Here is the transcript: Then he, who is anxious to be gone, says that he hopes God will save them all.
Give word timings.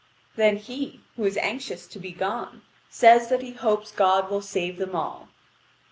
Then 0.35 0.55
he, 0.57 1.01
who 1.15 1.25
is 1.25 1.37
anxious 1.37 1.85
to 1.85 1.99
be 1.99 2.11
gone, 2.11 2.63
says 2.89 3.27
that 3.29 3.43
he 3.43 3.51
hopes 3.51 3.91
God 3.91 4.31
will 4.31 4.41
save 4.41 4.77
them 4.77 4.95
all. 4.95 5.27